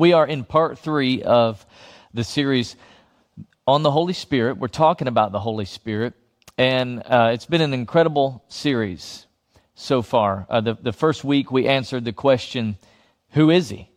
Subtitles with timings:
[0.00, 1.66] We are in part three of
[2.14, 2.76] the series
[3.66, 4.56] on the Holy Spirit.
[4.56, 6.14] We're talking about the Holy Spirit,
[6.56, 9.26] and uh, it's been an incredible series
[9.74, 10.46] so far.
[10.48, 12.76] Uh, the, the first week, we answered the question,
[13.30, 13.90] Who is He?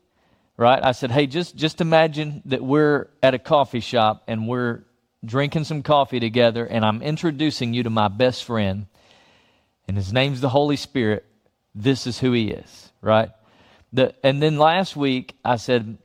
[0.57, 0.83] Right?
[0.83, 4.81] I said, Hey, just, just imagine that we're at a coffee shop and we're
[5.23, 8.87] drinking some coffee together, and I'm introducing you to my best friend,
[9.87, 11.27] and his name's the Holy Spirit.
[11.75, 13.29] This is who He is, right?
[13.93, 15.97] The, and then last week I said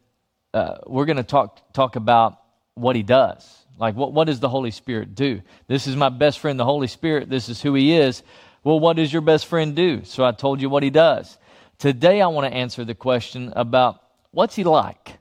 [0.53, 2.39] uh, we're going to talk talk about
[2.75, 3.67] what he does.
[3.79, 5.43] Like what what does the Holy Spirit do?
[5.69, 7.29] This is my best friend, the Holy Spirit.
[7.29, 8.23] This is who he is.
[8.65, 10.05] Well, what does your best friend do?
[10.05, 11.39] So I told you what he does.
[11.79, 15.19] Today I want to answer the question about what's he like?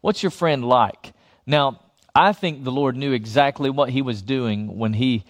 [0.00, 1.12] What's your friend like?
[1.46, 1.80] Now,
[2.14, 5.24] I think the Lord knew exactly what he was doing when he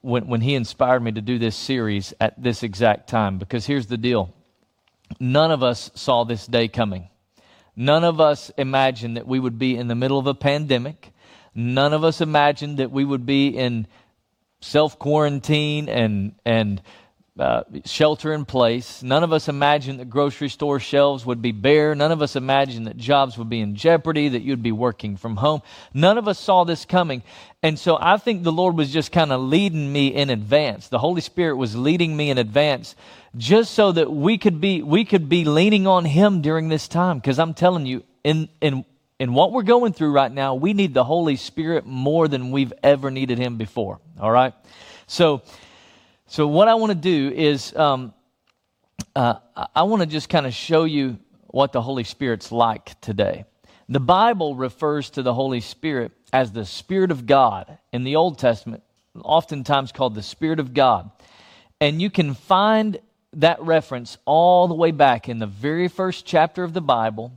[0.00, 3.86] when, when he inspired me to do this series at this exact time because here's
[3.86, 4.34] the deal
[5.20, 7.08] None of us saw this day coming.
[7.76, 11.12] None of us imagined that we would be in the middle of a pandemic.
[11.54, 13.86] None of us imagined that we would be in
[14.60, 16.82] self quarantine and, and
[17.38, 19.02] uh, shelter in place.
[19.02, 21.94] None of us imagined that grocery store shelves would be bare.
[21.94, 25.36] None of us imagined that jobs would be in jeopardy, that you'd be working from
[25.36, 25.60] home.
[25.92, 27.22] None of us saw this coming.
[27.62, 30.88] And so I think the Lord was just kind of leading me in advance.
[30.88, 32.94] The Holy Spirit was leading me in advance
[33.36, 37.18] just so that we could be we could be leaning on him during this time
[37.18, 38.84] because I'm telling you in in
[39.18, 42.72] in what we're going through right now, we need the Holy Spirit more than we've
[42.82, 44.00] ever needed him before.
[44.20, 44.52] All right?
[45.06, 45.42] So
[46.26, 48.14] so, what I want to do is, um,
[49.14, 49.34] uh,
[49.74, 53.44] I want to just kind of show you what the Holy Spirit's like today.
[53.88, 58.38] The Bible refers to the Holy Spirit as the Spirit of God in the Old
[58.38, 58.82] Testament,
[59.22, 61.10] oftentimes called the Spirit of God.
[61.80, 62.98] And you can find
[63.34, 67.32] that reference all the way back in the very first chapter of the Bible,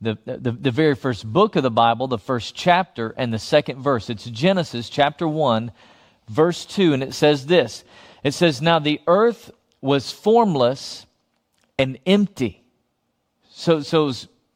[0.00, 3.80] the, the, the very first book of the Bible, the first chapter, and the second
[3.80, 4.10] verse.
[4.10, 5.70] It's Genesis chapter 1,
[6.28, 7.84] verse 2, and it says this
[8.24, 11.06] it says, Now the earth was formless
[11.78, 12.64] and empty.
[13.50, 14.12] So, so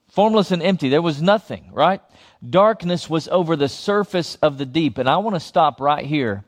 [0.09, 0.89] formless and empty.
[0.89, 2.01] There was nothing, right?
[2.49, 4.99] Darkness was over the surface of the deep.
[4.99, 6.45] And I want to stop right here.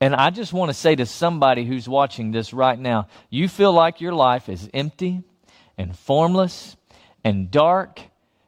[0.00, 3.72] And I just want to say to somebody who's watching this right now you feel
[3.72, 5.22] like your life is empty
[5.78, 6.76] and formless
[7.22, 8.00] and dark.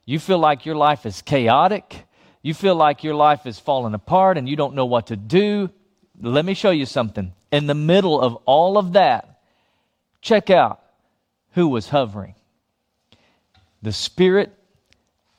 [0.05, 2.05] You feel like your life is chaotic.
[2.43, 5.71] You feel like your life is falling apart and you don't know what to do.
[6.21, 9.41] Let me show you something in the middle of all of that,
[10.21, 10.83] check out
[11.53, 12.35] who was hovering.
[13.83, 14.53] The Spirit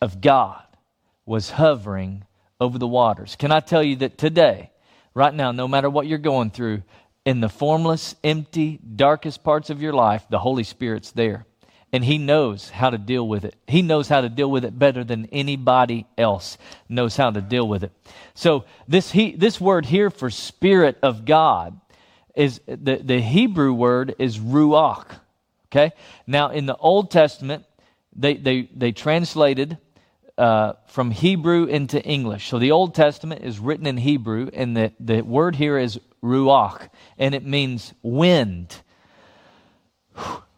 [0.02, 0.64] of God
[1.26, 2.26] was hovering
[2.60, 3.36] over the waters.
[3.36, 4.72] Can I tell you that today,
[5.14, 6.84] right now, no matter what you're going through,
[7.26, 11.46] in the formless, empty, darkest parts of your life, the Holy Spirit's there.
[11.94, 13.56] And He knows how to deal with it.
[13.68, 16.58] He knows how to deal with it better than anybody else
[16.90, 17.92] knows how to deal with it.
[18.34, 21.80] So, this, he, this word here for Spirit of God
[22.36, 25.08] is the, the Hebrew word is ruach.
[25.72, 25.92] Okay?
[26.26, 27.66] Now, in the Old Testament,
[28.16, 29.78] they, they, they translated
[30.38, 32.48] uh, from Hebrew into English.
[32.48, 36.90] So the Old Testament is written in Hebrew, and the, the word here is ruach,
[37.18, 38.76] and it means wind,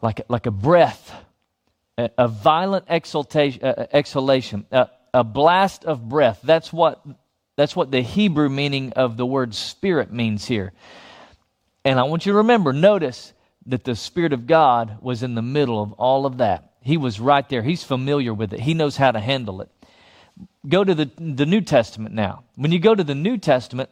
[0.02, 1.14] like, like a breath,
[1.98, 6.40] a, a violent exhaltation, uh, exhalation, a, a blast of breath.
[6.44, 7.06] That's what,
[7.56, 10.74] that's what the Hebrew meaning of the word spirit means here.
[11.84, 13.34] And I want you to remember, notice
[13.66, 16.74] that the Spirit of God was in the middle of all of that.
[16.82, 17.62] He was right there.
[17.62, 19.70] He's familiar with it, He knows how to handle it.
[20.68, 22.44] Go to the, the New Testament now.
[22.56, 23.90] When you go to the New Testament,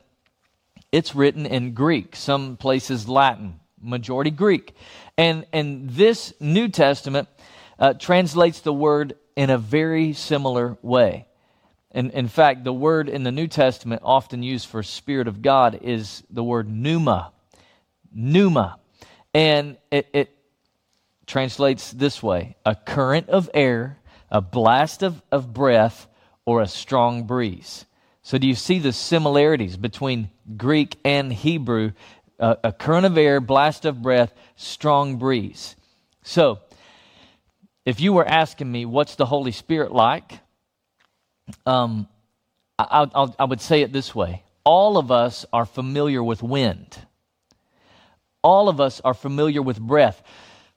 [0.91, 4.75] it's written in Greek, some places Latin, majority Greek.
[5.17, 7.27] And, and this New Testament
[7.79, 11.27] uh, translates the word in a very similar way.
[11.91, 15.79] And in fact, the word in the New Testament often used for Spirit of God
[15.81, 17.31] is the word pneuma
[18.13, 18.79] pneuma.
[19.33, 20.37] And it, it
[21.25, 23.99] translates this way a current of air,
[24.31, 26.07] a blast of, of breath,
[26.45, 27.85] or a strong breeze.
[28.23, 31.91] So, do you see the similarities between Greek and Hebrew?
[32.39, 35.75] Uh, a current of air, blast of breath, strong breeze.
[36.23, 36.59] So,
[37.85, 40.39] if you were asking me, what's the Holy Spirit like?
[41.65, 42.07] Um,
[42.77, 46.97] I, I, I would say it this way all of us are familiar with wind
[48.47, 50.23] all of us are familiar with breath.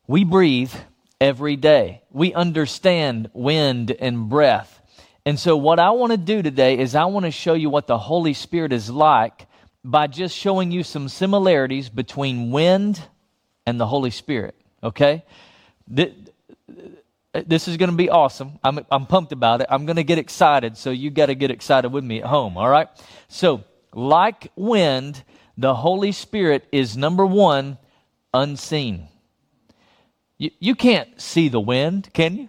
[0.09, 0.73] We breathe
[1.21, 4.77] every day, we understand wind and breath.
[5.25, 7.87] And so, what I want to do today is I want to show you what
[7.87, 9.47] the Holy Spirit is like
[9.85, 13.01] by just showing you some similarities between wind
[13.67, 14.55] and the Holy Spirit.
[14.83, 15.25] Okay?
[15.89, 18.59] this is going to be awesome.
[18.63, 19.67] I'm, I'm pumped about it.
[19.71, 22.57] I'm going to get excited, so you got to get excited with me at home,
[22.57, 22.89] all right?
[23.29, 25.23] So, like wind,
[25.57, 27.79] the Holy Spirit is number one,
[28.33, 29.09] unseen.
[30.39, 32.49] You, you can't see the wind, can you?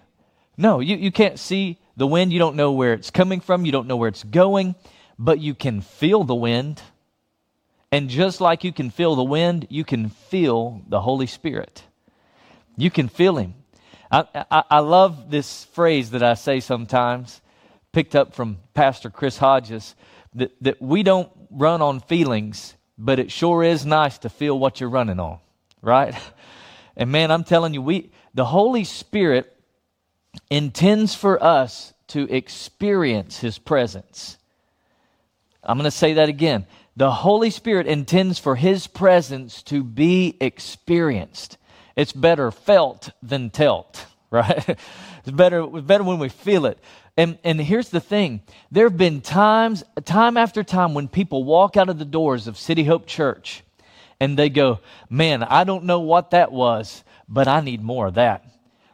[0.58, 2.32] No, you, you can't see the wind.
[2.32, 4.76] You don't know where it's coming from, you don't know where it's going,
[5.18, 6.82] but you can feel the wind.
[7.92, 11.84] And just like you can feel the wind, you can feel the Holy Spirit.
[12.78, 13.56] You can feel Him.
[14.10, 17.42] I, I, I love this phrase that I say sometimes,
[17.92, 19.96] picked up from Pastor Chris Hodges,
[20.36, 24.80] that, that we don't run on feelings, but it sure is nice to feel what
[24.80, 25.40] you're running on,
[25.82, 26.16] right?
[26.98, 29.52] And man, I'm telling you, we the Holy Spirit
[30.50, 34.38] intends for us to experience his presence.
[35.64, 36.66] I'm going to say that again.
[36.96, 41.58] The Holy Spirit intends for his presence to be experienced.
[41.96, 44.68] It's better felt than telt, right?
[44.68, 46.78] it's better, it's better when we feel it.
[47.18, 48.42] And, and here's the thing
[48.72, 52.58] there have been times, time after time, when people walk out of the doors of
[52.58, 53.64] City Hope Church
[54.20, 54.80] and they go,
[55.10, 58.46] Man, I don't know what that was, but I need more of that.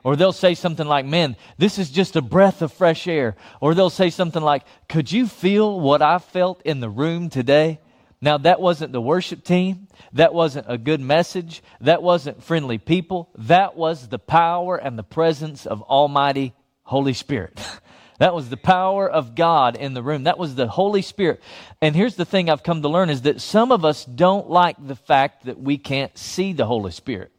[0.03, 3.35] Or they'll say something like, Man, this is just a breath of fresh air.
[3.59, 7.79] Or they'll say something like, Could you feel what I felt in the room today?
[8.19, 9.87] Now, that wasn't the worship team.
[10.13, 11.61] That wasn't a good message.
[11.81, 13.29] That wasn't friendly people.
[13.37, 16.53] That was the power and the presence of Almighty
[16.83, 17.59] Holy Spirit.
[18.19, 20.23] That was the power of God in the room.
[20.23, 21.39] That was the Holy Spirit.
[21.81, 24.75] And here's the thing I've come to learn is that some of us don't like
[24.85, 27.31] the fact that we can't see the Holy Spirit.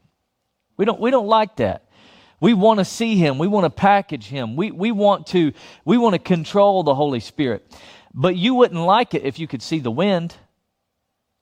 [0.76, 1.88] We don't, we don't like that.
[2.40, 3.38] We want to see him.
[3.38, 4.54] We want to package him.
[4.54, 5.52] We, we, want to,
[5.84, 7.76] we want to control the Holy Spirit.
[8.14, 10.36] But you wouldn't like it if you could see the wind.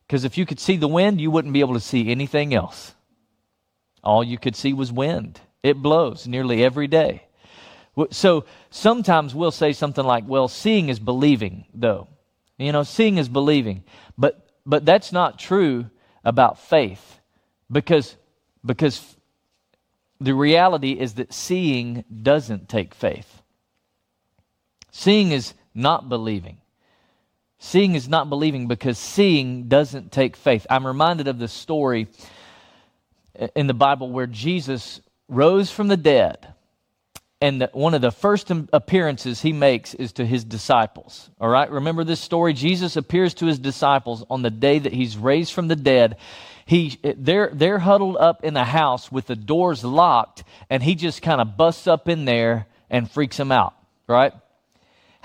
[0.07, 2.95] Because if you could see the wind, you wouldn't be able to see anything else.
[4.05, 5.41] All you could see was wind.
[5.63, 7.25] It blows nearly every day.
[8.11, 12.09] So sometimes we'll say something like, well, seeing is believing, though.
[12.59, 13.83] You know, seeing is believing.
[14.17, 15.91] But, but that's not true
[16.25, 17.21] about faith
[17.71, 18.17] because,
[18.65, 19.17] because
[20.21, 23.43] the reality is that seeing doesn't take faith.
[24.93, 26.59] Seeing is not believing.
[27.67, 30.69] Seeing is not believing because seeing doesn't take faith.
[30.71, 32.07] I'm reminded of the story
[33.57, 36.55] in the Bible where Jesus rose from the dead
[37.41, 41.29] and one of the first appearances he makes is to his disciples.
[41.41, 42.53] All right, remember this story?
[42.53, 46.19] Jesus appears to his disciples on the day that he's raised from the dead.
[46.67, 51.21] He, they're, they're huddled up in a house with the doors locked, and he just
[51.21, 53.75] kind of busts up in there and freaks them out,
[54.07, 54.33] right?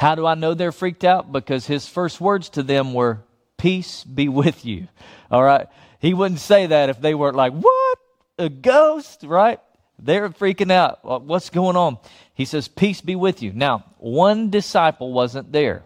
[0.02, 1.32] How do I know they're freaked out?
[1.32, 3.20] Because his first words to them were,
[3.58, 4.88] Peace be with you.
[5.30, 5.68] All right?
[6.00, 8.00] He wouldn't say that if they weren't like, What?
[8.40, 9.60] A ghost, right?
[10.00, 11.06] They're freaking out.
[11.24, 12.00] What's going on?
[12.34, 13.52] He says, Peace be with you.
[13.54, 15.84] Now, one disciple wasn't there,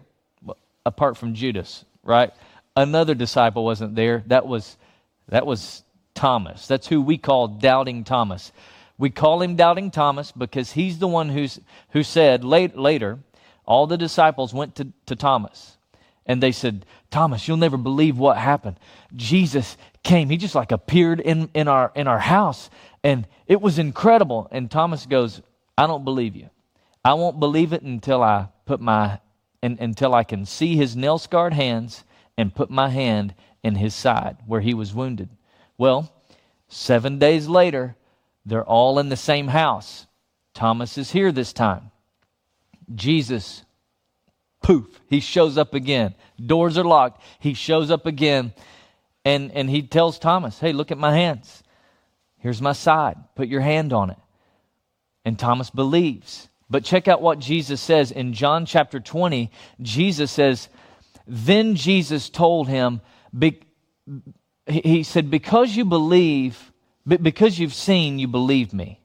[0.86, 2.32] apart from Judas, right?
[2.74, 4.24] Another disciple wasn't there.
[4.28, 4.78] That was,
[5.28, 5.82] that was
[6.14, 6.66] Thomas.
[6.66, 8.50] That's who we call Doubting Thomas.
[8.96, 11.60] We call him Doubting Thomas because he's the one who's,
[11.90, 13.18] who said late, later,
[13.66, 15.76] all the disciples went to, to Thomas
[16.24, 18.78] and they said, Thomas, you'll never believe what happened.
[19.14, 20.28] Jesus came.
[20.28, 22.70] He just like appeared in, in, our, in our house
[23.02, 24.48] and it was incredible.
[24.50, 25.40] And Thomas goes,
[25.78, 26.50] I don't believe you.
[27.04, 29.20] I won't believe it until I put my,
[29.62, 32.04] until I can see his nail scarred hands
[32.36, 35.28] and put my hand in his side where he was wounded.
[35.78, 36.12] Well,
[36.68, 37.96] seven days later,
[38.44, 40.06] they're all in the same house.
[40.54, 41.90] Thomas is here this time.
[42.94, 43.64] Jesus,
[44.62, 46.14] poof, he shows up again.
[46.44, 47.22] Doors are locked.
[47.38, 48.52] He shows up again.
[49.24, 51.62] And, and he tells Thomas, Hey, look at my hands.
[52.38, 53.16] Here's my side.
[53.34, 54.18] Put your hand on it.
[55.24, 56.48] And Thomas believes.
[56.68, 59.50] But check out what Jesus says in John chapter 20.
[59.82, 60.68] Jesus says,
[61.26, 63.00] Then Jesus told him,
[64.66, 66.72] He said, Because you believe,
[67.06, 69.00] because you've seen, you believe me.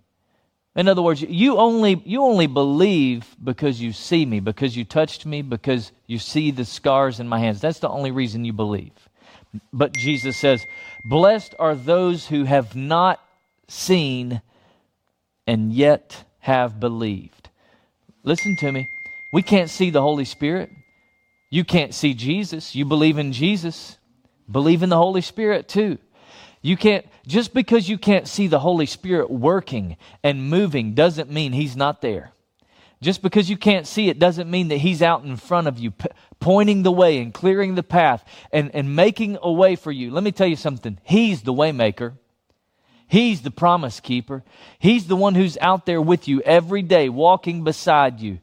[0.75, 5.25] In other words, you only, you only believe because you see me, because you touched
[5.25, 7.59] me, because you see the scars in my hands.
[7.59, 8.93] That's the only reason you believe.
[9.73, 10.65] But Jesus says,
[11.03, 13.19] Blessed are those who have not
[13.67, 14.41] seen,
[15.45, 17.49] and yet have believed.
[18.23, 18.87] Listen to me.
[19.33, 20.69] We can't see the Holy Spirit.
[21.49, 22.75] You can't see Jesus.
[22.75, 23.97] You believe in Jesus.
[24.49, 25.97] Believe in the Holy Spirit too.
[26.61, 31.53] You can't, just because you can't see the Holy Spirit working and moving doesn't mean
[31.53, 32.31] He's not there.
[33.01, 35.89] Just because you can't see it doesn't mean that He's out in front of you,
[35.89, 40.11] p- pointing the way and clearing the path and, and making a way for you.
[40.11, 42.13] Let me tell you something He's the waymaker.
[43.07, 44.41] He's the promise keeper.
[44.79, 48.39] He's the one who's out there with you every day, walking beside you,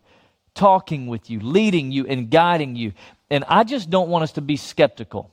[0.55, 2.93] talking with you, leading you, and guiding you.
[3.31, 5.31] And I just don't want us to be skeptical.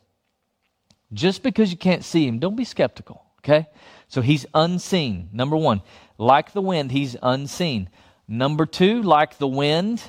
[1.14, 3.68] Just because you can't see him, don't be skeptical, okay?
[4.08, 5.30] So he's unseen.
[5.32, 5.82] Number one,
[6.18, 7.90] like the wind, he's unseen.
[8.28, 10.02] Number two, like the wind,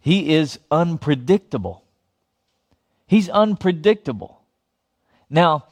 [0.00, 1.84] he is unpredictable.
[3.06, 4.42] He's unpredictable.
[5.28, 5.66] Now,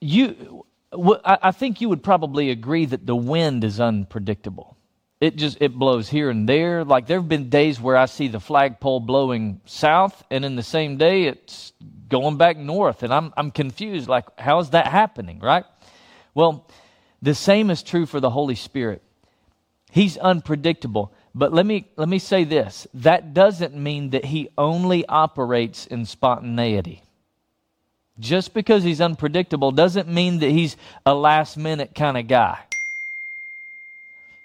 [0.00, 0.64] you,
[1.24, 4.76] I think you would probably agree that the wind is unpredictable.
[5.20, 6.84] It just it blows here and there.
[6.84, 10.62] Like there have been days where I see the flagpole blowing south, and in the
[10.62, 11.72] same day it's
[12.08, 14.08] going back north, and I'm I'm confused.
[14.08, 15.40] Like how is that happening?
[15.40, 15.64] Right?
[16.34, 16.66] Well,
[17.20, 19.02] the same is true for the Holy Spirit.
[19.90, 21.12] He's unpredictable.
[21.34, 26.06] But let me, let me say this that doesn't mean that he only operates in
[26.06, 27.02] spontaneity.
[28.18, 32.58] Just because he's unpredictable doesn't mean that he's a last minute kind of guy.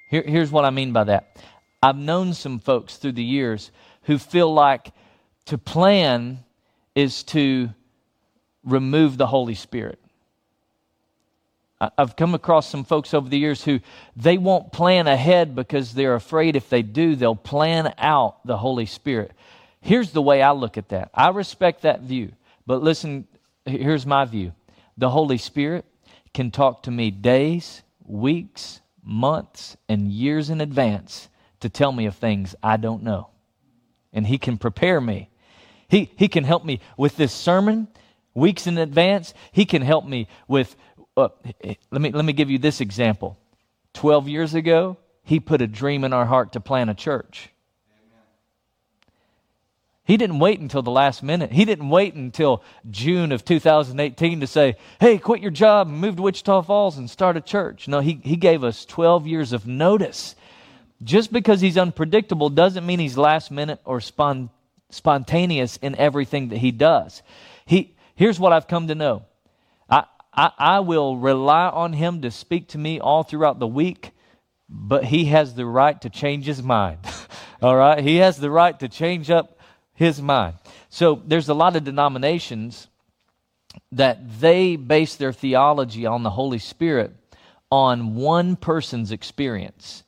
[0.08, 1.38] Here, here's what I mean by that
[1.82, 3.72] I've known some folks through the years
[4.04, 4.92] who feel like
[5.46, 6.44] to plan
[6.96, 7.70] is to
[8.64, 10.00] remove the Holy Spirit.
[11.98, 13.82] I've come across some folks over the years who
[14.16, 18.86] they won't plan ahead because they're afraid if they do, they'll plan out the Holy
[18.86, 19.32] Spirit.
[19.82, 21.10] Here's the way I look at that.
[21.14, 22.32] I respect that view,
[22.66, 23.28] but listen,
[23.66, 24.54] here's my view.
[24.98, 25.86] The Holy Spirit
[26.34, 32.16] can talk to me days, weeks, months, and years in advance to tell me of
[32.16, 33.30] things I don't know.
[34.12, 35.30] And He can prepare me.
[35.88, 37.88] He, he can help me with this sermon
[38.34, 39.34] weeks in advance.
[39.52, 40.76] He can help me with
[41.18, 41.30] uh,
[41.92, 43.38] let, me, let me give you this example.
[43.94, 47.50] 12 years ago, he put a dream in our heart to plant a church.
[50.06, 51.52] He didn't wait until the last minute.
[51.52, 56.18] He didn't wait until June of 2018 to say, hey, quit your job and move
[56.18, 57.88] to Wichita Falls and start a church.
[57.88, 60.36] No, he, he gave us 12 years of notice.
[61.04, 64.52] Just because he's unpredictable doesn't mean he's last minute or spon-
[64.92, 67.24] spontaneous in everything that he does.
[67.66, 69.26] He, here's what I've come to know
[70.36, 74.12] I, I will rely on him to speak to me all throughout the week,
[74.68, 77.00] but he has the right to change his mind.
[77.62, 78.04] all right?
[78.04, 79.55] He has the right to change up
[79.96, 80.56] his mind.
[80.90, 82.88] So there's a lot of denominations
[83.92, 87.14] that they base their theology on the Holy Spirit
[87.72, 90.04] on one person's experience.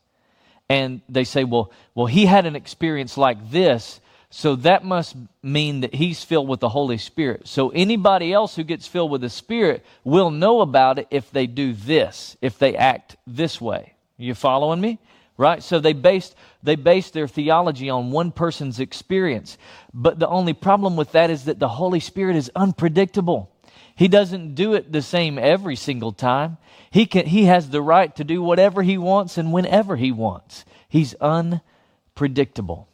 [0.70, 5.82] And they say, well, well, he had an experience like this, so that must mean
[5.82, 7.48] that he's filled with the Holy Spirit.
[7.48, 11.48] So anybody else who gets filled with the Spirit will know about it if they
[11.48, 13.94] do this, if they act this way.
[14.17, 15.00] You following me?
[15.38, 15.62] Right?
[15.62, 19.58] So they based they based their theology on one person's experience.
[19.94, 23.51] But the only problem with that is that the Holy Spirit is unpredictable.
[23.96, 26.58] He doesn't do it the same every single time.
[26.89, 30.65] He can he has the right to do whatever he wants and whenever he wants.
[30.89, 32.88] He's unpredictable.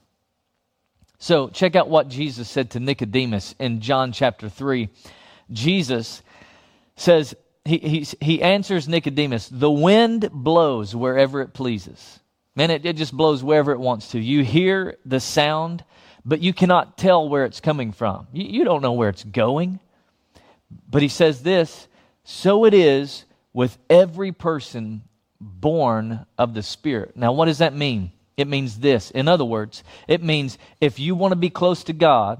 [1.23, 4.89] So, check out what Jesus said to Nicodemus in John chapter 3.
[5.49, 6.21] Jesus
[6.97, 7.33] says,
[7.63, 12.19] he, he, he answers Nicodemus, the wind blows wherever it pleases.
[12.55, 14.19] Man, it, it just blows wherever it wants to.
[14.19, 15.83] You hear the sound,
[16.23, 18.27] but you cannot tell where it's coming from.
[18.31, 19.79] You, you don't know where it's going.
[20.89, 21.87] But he says this
[22.23, 25.03] so it is with every person
[25.39, 27.17] born of the Spirit.
[27.17, 28.11] Now, what does that mean?
[28.37, 29.11] It means this.
[29.11, 32.39] In other words, it means if you want to be close to God,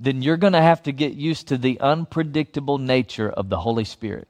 [0.00, 3.84] then you're going to have to get used to the unpredictable nature of the Holy
[3.84, 4.28] Spirit.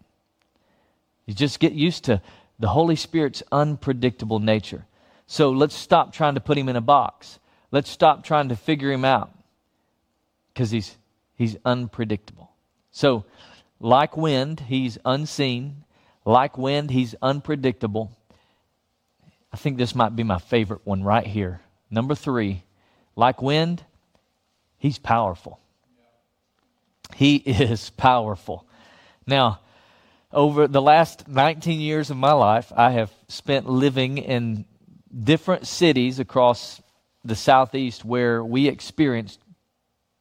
[1.26, 2.20] You just get used to
[2.58, 4.84] the Holy Spirit's unpredictable nature.
[5.30, 7.38] So let's stop trying to put him in a box.
[7.70, 9.30] Let's stop trying to figure him out
[10.52, 10.96] because he's,
[11.34, 12.50] he's unpredictable.
[12.92, 13.26] So,
[13.78, 15.84] like wind, he's unseen.
[16.24, 18.10] Like wind, he's unpredictable.
[19.52, 21.60] I think this might be my favorite one right here.
[21.90, 22.62] Number three,
[23.14, 23.82] like wind,
[24.78, 25.60] he's powerful.
[27.16, 28.64] He is powerful.
[29.26, 29.60] Now,
[30.32, 34.64] over the last 19 years of my life, I have spent living in
[35.24, 36.80] different cities across
[37.24, 39.40] the southeast where we experienced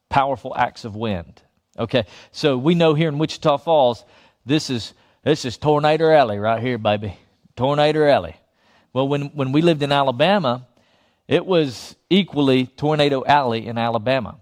[0.08, 1.42] powerful acts of wind.
[1.78, 4.04] Okay, so we know here in Wichita Falls,
[4.44, 7.16] this is this is tornado alley right here, baby.
[7.56, 8.36] Tornado alley.
[8.92, 10.66] Well, when, when we lived in Alabama,
[11.26, 14.38] it was equally Tornado Alley in Alabama.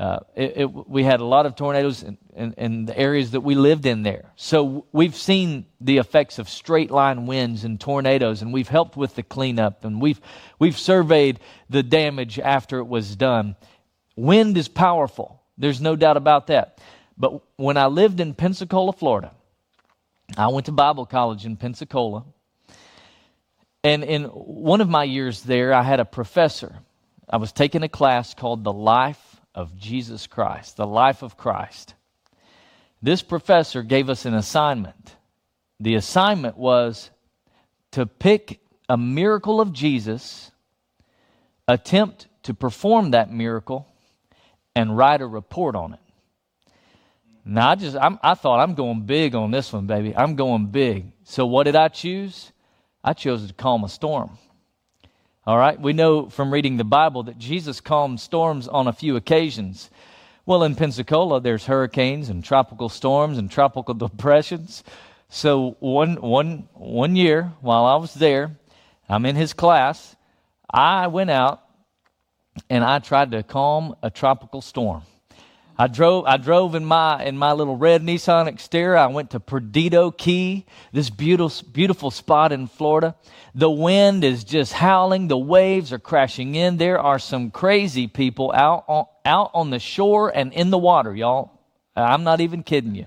[0.00, 3.42] Uh, it, it, we had a lot of tornadoes in, in, in, the areas that
[3.42, 4.32] we lived in there.
[4.34, 9.14] So we've seen the effects of straight line winds and tornadoes, and we've helped with
[9.14, 10.18] the cleanup, and we've,
[10.58, 11.38] we've surveyed
[11.68, 13.56] the damage after it was done.
[14.16, 16.78] Wind is powerful, there's no doubt about that.
[17.18, 19.32] But when I lived in Pensacola, Florida,
[20.34, 22.24] I went to Bible college in Pensacola.
[23.84, 26.74] And in one of my years there, I had a professor.
[27.28, 31.94] I was taking a class called The Life of Jesus Christ, the life of Christ.
[33.02, 35.16] This professor gave us an assignment.
[35.78, 37.10] The assignment was
[37.92, 40.50] to pick a miracle of Jesus,
[41.66, 43.86] attempt to perform that miracle,
[44.74, 46.00] and write a report on it.
[47.44, 50.14] Now, I just, I'm, I thought I'm going big on this one, baby.
[50.14, 51.12] I'm going big.
[51.24, 52.52] So, what did I choose?
[53.02, 54.38] I chose to calm a storm.
[55.50, 59.16] All right, we know from reading the Bible that Jesus calmed storms on a few
[59.16, 59.90] occasions.
[60.46, 64.84] Well, in Pensacola, there's hurricanes and tropical storms and tropical depressions.
[65.28, 68.60] So one, one, one year while I was there,
[69.08, 70.14] I'm in his class,
[70.72, 71.64] I went out
[72.68, 75.02] and I tried to calm a tropical storm.
[75.80, 78.98] I drove, I drove in my, in my little red Nissan Xterra.
[78.98, 83.14] I went to Perdido Key, this beautiful, beautiful spot in Florida.
[83.54, 85.28] The wind is just howling.
[85.28, 86.76] The waves are crashing in.
[86.76, 91.16] There are some crazy people out on, out on the shore and in the water,
[91.16, 91.50] y'all.
[91.96, 93.06] I'm not even kidding you.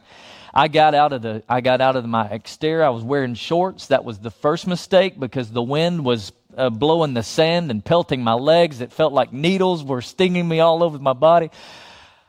[0.52, 2.86] I got out of the I got out of my Xterra.
[2.86, 3.88] I was wearing shorts.
[3.88, 8.24] That was the first mistake because the wind was uh, blowing the sand and pelting
[8.24, 8.82] my legs.
[8.82, 11.52] It felt like needles were stinging me all over my body.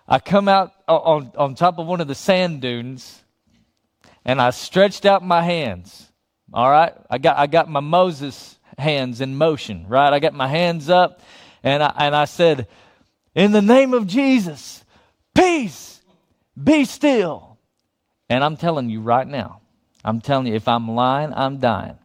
[0.06, 3.23] I come out on, on top of one of the sand dunes
[4.25, 6.11] and I stretched out my hands.
[6.52, 6.92] All right?
[7.11, 10.12] I got, I got my Moses hands in motion, right?
[10.12, 11.20] I got my hands up
[11.62, 12.68] and I, and I said,
[13.34, 14.84] In the name of Jesus,
[15.34, 16.00] peace,
[16.62, 17.58] be still.
[18.28, 19.61] And I'm telling you right now,
[20.04, 21.99] I'm telling you, if I'm lying, I'm dying.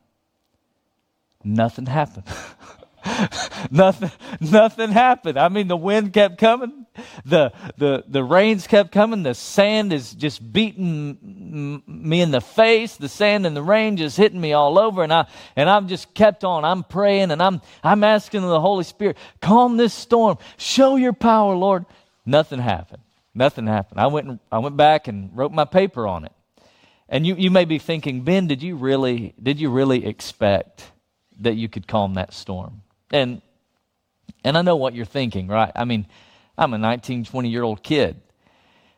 [1.44, 2.26] Nothing happened.
[3.72, 5.38] nothing, nothing happened.
[5.38, 6.86] I mean, the wind kept coming,
[7.26, 12.98] the, the, the rains kept coming, the sand is just beating me in the face,
[12.98, 16.14] the sand and the rain just hitting me all over, and I and I've just
[16.14, 16.66] kept on.
[16.66, 21.56] I'm praying and I'm I'm asking the Holy Spirit, calm this storm, show your power,
[21.56, 21.86] Lord.
[22.26, 23.02] Nothing happened.
[23.34, 24.00] Nothing happened.
[24.00, 26.32] I went and, I went back and wrote my paper on it.
[27.08, 30.92] And you, you may be thinking, Ben, did you really did you really expect
[31.40, 32.82] that you could calm that storm?
[33.12, 33.42] And
[34.44, 35.72] and I know what you're thinking, right?
[35.76, 36.08] I mean,
[36.58, 38.22] I'm a 19, 20 year old kid.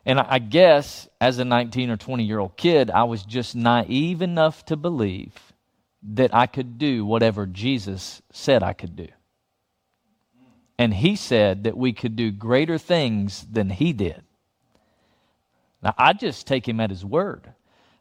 [0.04, 4.22] And I guess as a 19 or 20 year old kid, I was just naive
[4.22, 5.34] enough to believe
[6.02, 9.08] that I could do whatever Jesus said I could do.
[10.78, 14.22] And he said that we could do greater things than he did.
[15.80, 17.52] Now, I just take him at his word.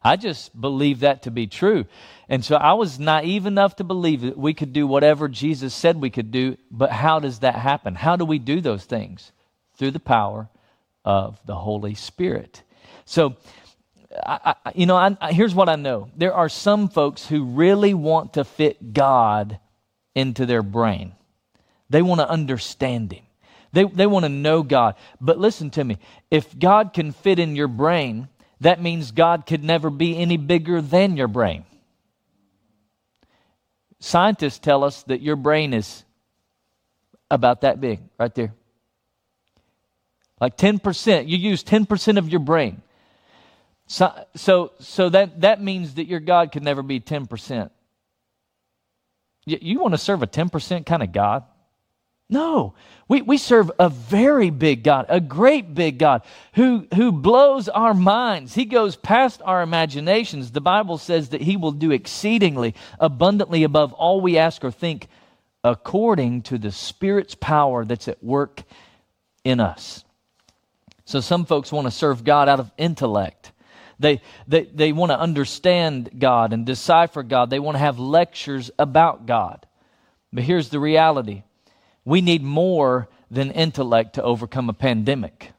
[0.03, 1.85] I just believe that to be true.
[2.27, 5.97] And so I was naive enough to believe that we could do whatever Jesus said
[5.97, 7.95] we could do, but how does that happen?
[7.95, 9.31] How do we do those things?
[9.77, 10.49] Through the power
[11.05, 12.63] of the Holy Spirit.
[13.05, 13.35] So,
[14.25, 17.93] I, I, you know, I, here's what I know there are some folks who really
[17.93, 19.59] want to fit God
[20.13, 21.13] into their brain,
[21.89, 23.23] they want to understand Him.
[23.73, 24.95] They, they want to know God.
[25.21, 25.97] But listen to me
[26.29, 28.27] if God can fit in your brain,
[28.61, 31.65] that means God could never be any bigger than your brain.
[33.99, 36.03] Scientists tell us that your brain is
[37.29, 38.53] about that big, right there.
[40.39, 41.27] Like 10%.
[41.27, 42.81] You use 10% of your brain.
[43.87, 47.69] So, so, so that, that means that your God could never be 10%.
[49.45, 51.43] You, you want to serve a 10% kind of God?
[52.31, 52.73] No,
[53.09, 56.21] we, we serve a very big God, a great big God
[56.53, 58.55] who, who blows our minds.
[58.55, 60.51] He goes past our imaginations.
[60.51, 65.09] The Bible says that He will do exceedingly abundantly above all we ask or think
[65.61, 68.63] according to the Spirit's power that's at work
[69.43, 70.05] in us.
[71.03, 73.51] So some folks want to serve God out of intellect.
[73.99, 77.49] They, they, they want to understand God and decipher God.
[77.49, 79.67] They want to have lectures about God.
[80.31, 81.43] But here's the reality
[82.05, 85.51] we need more than intellect to overcome a pandemic.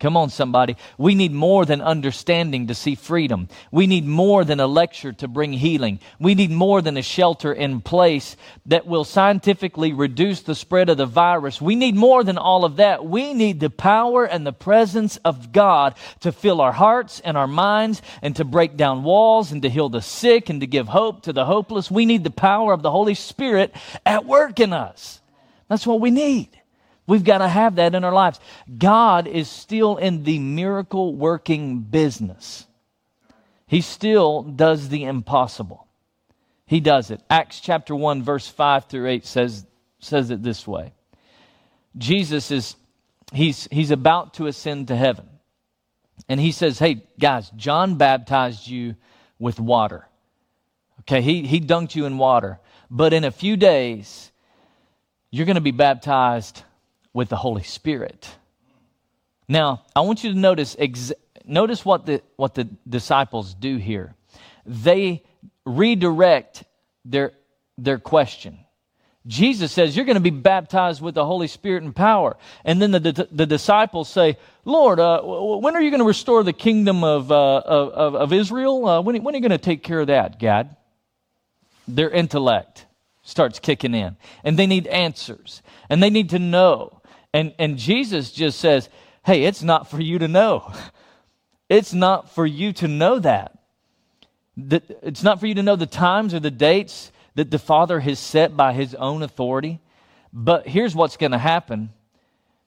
[0.00, 0.76] Come on, somebody.
[0.98, 3.48] We need more than understanding to see freedom.
[3.70, 6.00] We need more than a lecture to bring healing.
[6.18, 8.36] We need more than a shelter in place
[8.66, 11.58] that will scientifically reduce the spread of the virus.
[11.58, 13.06] We need more than all of that.
[13.06, 17.46] We need the power and the presence of God to fill our hearts and our
[17.46, 21.22] minds and to break down walls and to heal the sick and to give hope
[21.22, 21.90] to the hopeless.
[21.90, 23.72] We need the power of the Holy Spirit
[24.04, 25.20] at work in us.
[25.68, 26.48] That's what we need.
[27.06, 28.40] We've got to have that in our lives.
[28.78, 32.66] God is still in the miracle working business.
[33.66, 35.86] He still does the impossible.
[36.66, 37.20] He does it.
[37.28, 39.66] Acts chapter 1 verse 5 through 8 says
[39.98, 40.92] says it this way.
[41.96, 42.76] Jesus is
[43.32, 45.28] he's he's about to ascend to heaven.
[46.28, 48.96] And he says, "Hey guys, John baptized you
[49.38, 50.06] with water.
[51.00, 52.60] Okay, he, he dunked you in water.
[52.90, 54.32] But in a few days,
[55.34, 56.62] you're going to be baptized
[57.12, 58.30] with the Holy Spirit.
[59.48, 61.12] Now, I want you to notice, ex-
[61.44, 64.14] notice what the, what the disciples do here.
[64.64, 65.24] They
[65.66, 66.62] redirect
[67.04, 67.32] their,
[67.76, 68.60] their question.
[69.26, 72.36] Jesus says, You're going to be baptized with the Holy Spirit and power.
[72.64, 76.44] And then the, the, the disciples say, Lord, uh, when are you going to restore
[76.44, 78.86] the kingdom of, uh, of, of, Israel?
[78.86, 80.76] Uh, when, when are you going to take care of that, God?
[81.88, 82.86] Their intellect
[83.24, 87.00] starts kicking in, and they need answers, and they need to know.
[87.32, 88.88] And, and Jesus just says,
[89.24, 90.72] Hey, it's not for you to know.
[91.70, 93.58] It's not for you to know that.
[94.58, 98.00] That it's not for you to know the times or the dates that the Father
[98.00, 99.80] has set by his own authority.
[100.30, 101.90] But here's what's going to happen.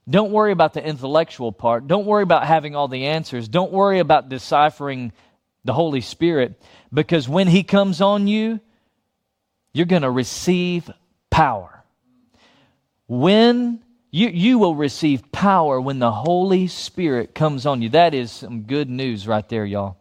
[0.09, 1.87] Don't worry about the intellectual part.
[1.87, 3.47] Don't worry about having all the answers.
[3.47, 5.11] Don't worry about deciphering
[5.63, 6.61] the Holy Spirit
[6.93, 8.59] because when He comes on you,
[9.77, 10.89] you're going to receive
[11.29, 11.83] power.
[13.07, 17.89] When you, you will receive power when the Holy Spirit comes on you.
[17.89, 19.97] That is some good news right there, y'all.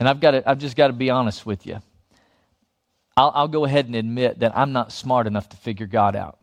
[0.00, 1.80] And I've got to, I've just got to be honest with you.
[3.18, 6.38] I'll, I'll go ahead and admit that I'm not smart enough to figure God out.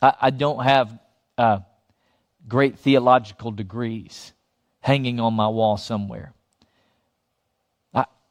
[0.00, 0.98] I, I don't have
[1.36, 1.58] uh,
[2.48, 4.32] great theological degrees
[4.80, 6.32] hanging on my wall somewhere.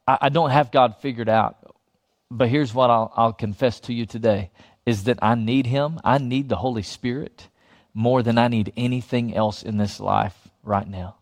[0.07, 1.57] I, I don't have God figured out.
[2.31, 4.51] But here's what I'll, I'll confess to you today
[4.85, 5.99] is that I need Him.
[6.03, 7.47] I need the Holy Spirit
[7.93, 11.15] more than I need anything else in this life right now.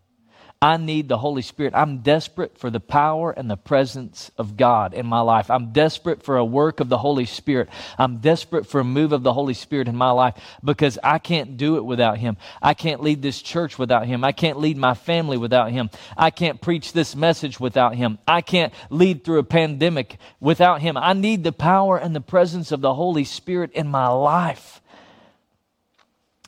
[0.63, 1.73] I need the Holy Spirit.
[1.75, 5.51] I'm desperate for the power and the presence of God in my life.
[5.51, 7.67] I'm desperate for a work of the Holy Spirit.
[7.97, 11.57] I'm desperate for a move of the Holy Spirit in my life because I can't
[11.57, 12.37] do it without Him.
[12.61, 14.23] I can't lead this church without Him.
[14.23, 15.89] I can't lead my family without Him.
[16.15, 18.17] I can't preach this message without Him.
[18.25, 20.95] I can't lead through a pandemic without Him.
[20.95, 24.81] I need the power and the presence of the Holy Spirit in my life.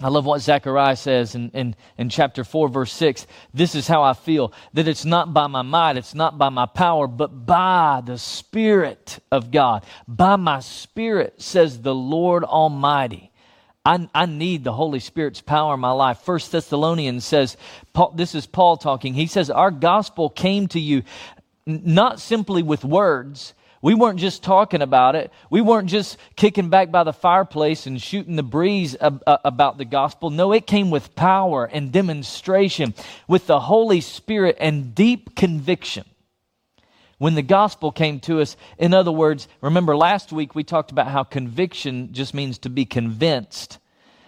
[0.01, 3.27] I love what Zechariah says in, in, in chapter 4, verse 6.
[3.53, 6.65] This is how I feel that it's not by my might, it's not by my
[6.65, 9.85] power, but by the Spirit of God.
[10.05, 13.31] By my Spirit, says the Lord Almighty.
[13.85, 16.19] I, I need the Holy Spirit's power in my life.
[16.19, 17.55] First Thessalonians says,
[17.93, 19.13] Paul, this is Paul talking.
[19.13, 21.03] He says, Our gospel came to you
[21.65, 25.31] not simply with words, we weren't just talking about it.
[25.49, 29.77] We weren't just kicking back by the fireplace and shooting the breeze ab- uh, about
[29.77, 30.29] the gospel.
[30.29, 32.93] No, it came with power and demonstration,
[33.27, 36.05] with the Holy Spirit and deep conviction.
[37.17, 41.07] When the gospel came to us, in other words, remember last week we talked about
[41.07, 43.79] how conviction just means to be convinced.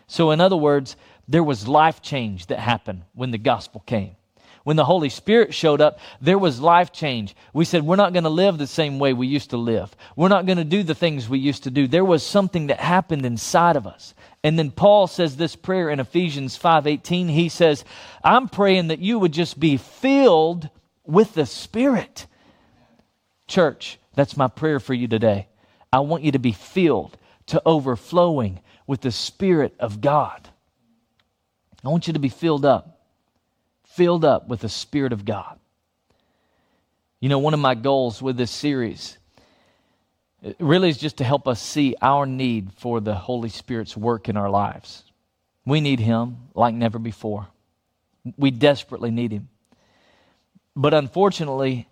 [0.08, 0.96] So, in other words,
[1.28, 4.17] there was life change that happened when the gospel came
[4.68, 7.38] when the Holy Spirit showed up, there was life change.
[7.54, 9.96] We said, We're not going to live the same way we used to live.
[10.18, 11.88] We're not going to do the things we used to do.
[11.88, 14.14] There was something that happened inside of us.
[14.44, 17.30] And then Paul says this prayer in Ephesians 5:18.
[17.30, 17.86] He says,
[18.26, 20.70] "I'm praying that you would just be filled
[21.06, 22.28] with the Spirit."
[23.48, 25.48] Church, that's my prayer for you today.
[25.94, 30.50] I want you to be filled to overflowing with the Spirit of God.
[31.86, 32.97] I want you to be filled up
[33.98, 35.60] filled up with the Spirit of God.
[37.20, 39.18] You know, one of my goals with this series
[40.60, 44.38] really is just to help us see our need for the Holy Spirit's work in
[44.38, 45.04] our lives.
[45.66, 47.48] We need Him like never before.
[48.38, 49.50] We desperately need Him.
[50.76, 51.90] But unfortunately,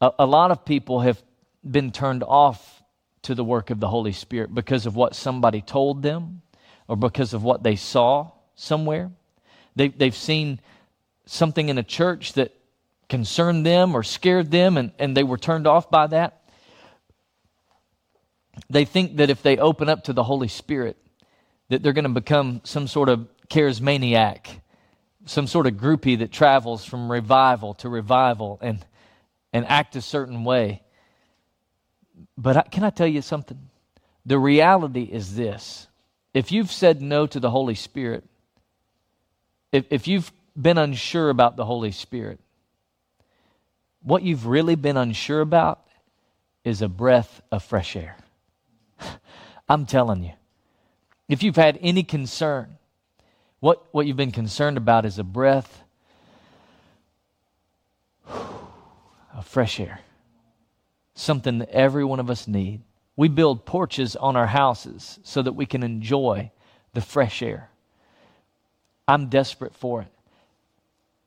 [0.00, 1.20] a, a lot of people have
[1.68, 2.84] been turned off
[3.22, 6.42] to the work of the Holy Spirit because of what somebody told them
[6.86, 9.10] or because of what they saw somewhere.
[9.74, 10.60] They, they've seen
[11.28, 12.54] something in a church that
[13.08, 16.42] concerned them or scared them and, and they were turned off by that.
[18.68, 20.96] They think that if they open up to the Holy Spirit,
[21.68, 24.60] that they're going to become some sort of charismaniac,
[25.26, 28.84] some sort of groupie that travels from revival to revival and,
[29.52, 30.82] and act a certain way.
[32.36, 33.58] But I, can I tell you something?
[34.26, 35.86] The reality is this
[36.34, 38.24] if you've said no to the Holy Spirit,
[39.72, 42.40] if, if you've been unsure about the Holy Spirit,
[44.02, 45.84] what you've really been unsure about
[46.64, 48.16] is a breath of fresh air.
[49.68, 50.32] I'm telling you.
[51.28, 52.78] If you've had any concern,
[53.60, 55.82] what, what you've been concerned about is a breath
[58.26, 60.00] of fresh air.
[61.14, 62.82] Something that every one of us need.
[63.16, 66.50] We build porches on our houses so that we can enjoy
[66.94, 67.68] the fresh air.
[69.06, 70.08] I'm desperate for it.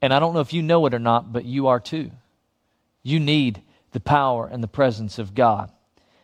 [0.01, 2.11] And I don't know if you know it or not, but you are too.
[3.03, 3.61] You need
[3.91, 5.71] the power and the presence of God.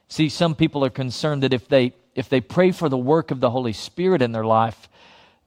[0.07, 3.39] See, some people are concerned that if they if they pray for the work of
[3.39, 4.89] the Holy Spirit in their life,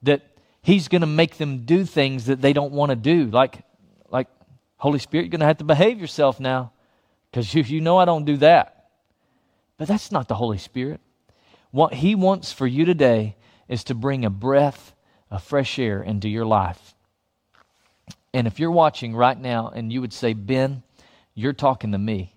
[0.03, 0.21] that
[0.61, 3.25] He's going to make them do things that they don't want to do.
[3.25, 3.63] Like,
[4.09, 4.27] like
[4.77, 6.71] Holy Spirit, you're going to have to behave yourself now
[7.29, 8.89] because you, you know I don't do that.
[9.77, 11.01] But that's not the Holy Spirit.
[11.71, 13.35] What He wants for you today
[13.67, 14.93] is to bring a breath
[15.29, 16.93] of fresh air into your life.
[18.33, 20.83] And if you're watching right now and you would say, Ben,
[21.33, 22.35] you're talking to me.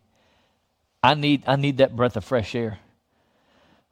[1.02, 2.78] I need, I need that breath of fresh air.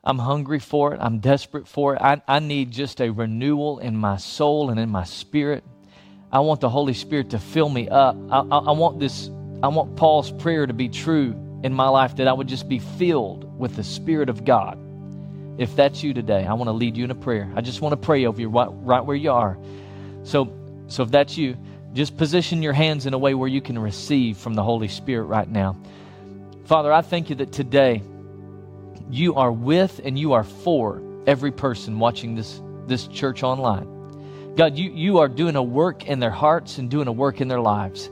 [0.04, 0.98] I'm hungry for it.
[1.00, 2.02] I'm desperate for it.
[2.02, 5.62] I, I need just a renewal in my soul and in my spirit.
[6.32, 8.16] I want the Holy Spirit to fill me up.
[8.30, 9.30] I, I, I want this,
[9.62, 12.80] I want Paul's prayer to be true in my life that I would just be
[12.80, 14.78] filled with the Spirit of God.
[15.58, 17.52] If that's you today, I want to lead you in a prayer.
[17.54, 19.58] I just want to pray over you right, right where you are.
[20.24, 20.52] So,
[20.88, 21.56] so if that's you,
[21.92, 25.24] just position your hands in a way where you can receive from the Holy Spirit
[25.24, 25.76] right now.
[26.64, 28.02] Father, I thank you that today
[29.10, 34.54] you are with and you are for every person watching this, this church online.
[34.56, 37.48] God, you, you are doing a work in their hearts and doing a work in
[37.48, 38.10] their lives.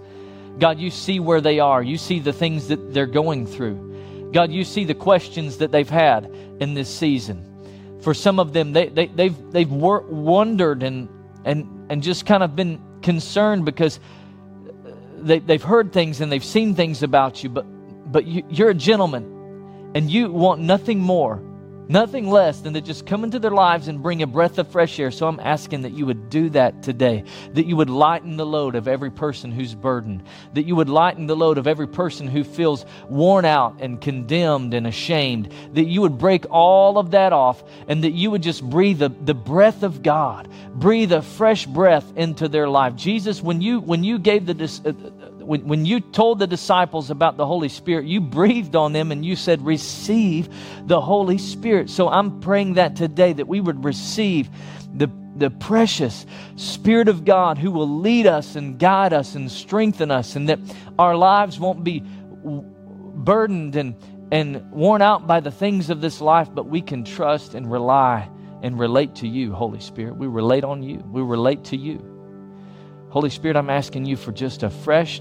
[0.58, 1.82] God, you see where they are.
[1.82, 4.30] You see the things that they're going through.
[4.32, 6.26] God, you see the questions that they've had
[6.60, 7.46] in this season.
[8.02, 11.08] For some of them, they, they, they've, they've wondered and,
[11.44, 14.00] and, and just kind of been concerned because
[15.18, 17.64] they, they've heard things and they've seen things about you, but,
[18.10, 21.42] but you, you're a gentleman and you want nothing more
[21.90, 25.00] Nothing less than to just come into their lives and bring a breath of fresh
[25.00, 25.10] air.
[25.10, 27.24] So I'm asking that you would do that today,
[27.54, 30.22] that you would lighten the load of every person who's burdened,
[30.54, 34.72] that you would lighten the load of every person who feels worn out and condemned
[34.72, 38.62] and ashamed, that you would break all of that off and that you would just
[38.62, 42.94] breathe the, the breath of God, breathe a fresh breath into their life.
[42.94, 47.36] Jesus, when you, when you gave the, uh, when, when you told the disciples about
[47.36, 50.48] the Holy Spirit, you breathed on them and you said, Receive
[50.86, 51.90] the Holy Spirit.
[51.90, 54.48] So I'm praying that today that we would receive
[54.94, 56.26] the, the precious
[56.56, 60.58] Spirit of God who will lead us and guide us and strengthen us, and that
[60.98, 63.96] our lives won't be burdened and,
[64.32, 68.28] and worn out by the things of this life, but we can trust and rely
[68.62, 70.16] and relate to you, Holy Spirit.
[70.16, 72.09] We relate on you, we relate to you.
[73.10, 75.20] Holy Spirit, I'm asking you for just a fresh,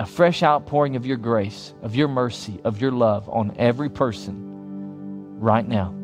[0.00, 5.38] a fresh outpouring of your grace, of your mercy, of your love on every person
[5.38, 5.94] right now.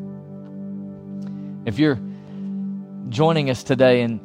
[1.65, 1.99] If you're
[3.09, 4.21] joining us today and,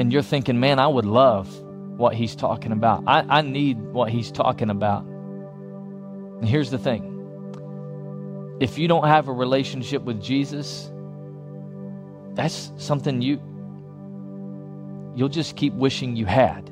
[0.00, 1.48] and you're thinking, man, I would love
[1.96, 5.04] what he's talking about, I, I need what he's talking about.
[5.04, 7.12] And here's the thing
[8.60, 10.90] if you don't have a relationship with Jesus,
[12.34, 13.40] that's something you
[15.14, 16.70] you'll just keep wishing you had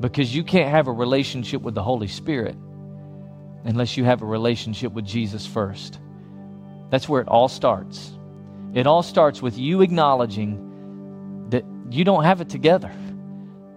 [0.00, 2.56] because you can't have a relationship with the Holy Spirit
[3.64, 5.98] unless you have a relationship with Jesus first.
[6.90, 8.12] That's where it all starts.
[8.74, 12.92] It all starts with you acknowledging that you don't have it together,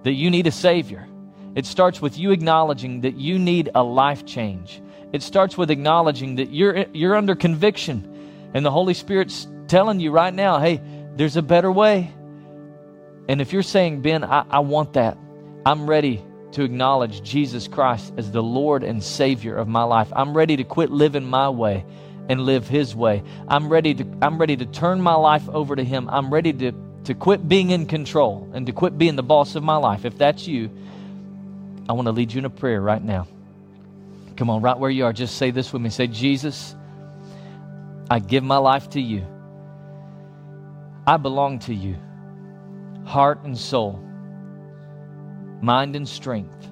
[0.03, 1.07] that you need a Savior.
[1.55, 4.81] It starts with you acknowledging that you need a life change.
[5.11, 10.11] It starts with acknowledging that you're, you're under conviction and the Holy Spirit's telling you
[10.11, 10.81] right now, hey,
[11.15, 12.13] there's a better way.
[13.29, 15.15] And if you're saying, Ben, I, I want that,
[15.63, 20.11] I'm ready to acknowledge Jesus Christ as the Lord and Savior of my life.
[20.15, 21.85] I'm ready to quit living my way
[22.27, 23.21] and live his way.
[23.47, 26.09] I'm ready to I'm ready to turn my life over to him.
[26.09, 26.71] I'm ready to
[27.03, 30.05] to quit being in control and to quit being the boss of my life.
[30.05, 30.71] If that's you,
[31.87, 33.27] I want to lead you in a prayer right now.
[34.37, 35.91] Come on, right where you are, just say this with me.
[35.91, 36.75] Say, Jesus,
[38.09, 39.23] I give my life to you.
[41.05, 41.97] I belong to you
[43.09, 43.99] heart and soul,
[45.63, 46.69] mind and strength.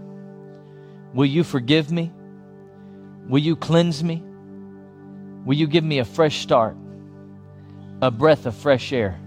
[1.16, 2.12] Will you forgive me?
[3.28, 4.22] Will you cleanse me?
[5.46, 6.78] Will you give me a fresh start,
[8.04, 9.20] a breath of fresh air?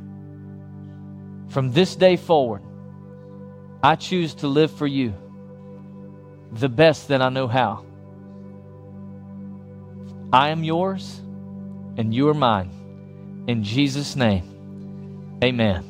[1.49, 2.63] From this day forward,
[3.83, 5.13] I choose to live for you
[6.53, 7.85] the best that I know how.
[10.33, 11.21] I am yours
[11.97, 12.71] and you are mine.
[13.49, 15.90] In Jesus' name, amen.